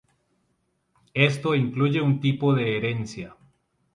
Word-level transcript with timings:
Esto 1.13 1.53
incluye 1.53 2.01
un 2.01 2.19
tipo 2.21 2.55
de 2.55 2.75
herencia. 2.75 3.35